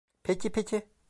[0.23, 0.85] Peki, peki.